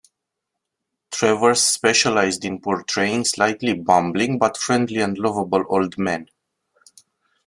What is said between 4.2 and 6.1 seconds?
but friendly and lovable old